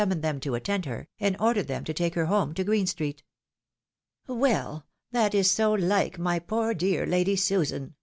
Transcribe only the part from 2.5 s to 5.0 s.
to Green street." Well!